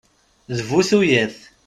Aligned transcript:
D 0.55 0.57
bu 0.69 0.79
tuyat! 0.87 1.37